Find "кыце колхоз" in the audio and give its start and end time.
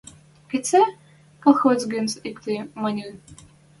0.49-1.81